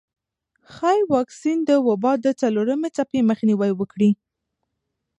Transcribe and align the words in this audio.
ښايي 0.73 1.01
واکسین 1.13 1.57
د 1.69 1.71
وبا 1.87 2.13
د 2.21 2.27
څلورمې 2.41 2.89
څپې 2.95 3.19
مخنیوی 3.29 3.71
وکړي. 3.75 4.11